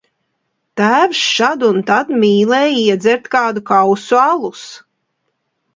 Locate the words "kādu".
3.37-3.65